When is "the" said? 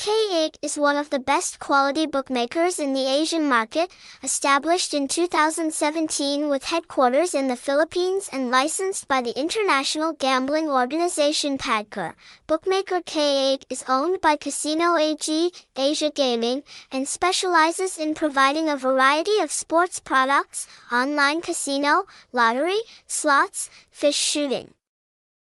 1.10-1.18, 2.94-3.06, 7.48-7.54, 9.20-9.38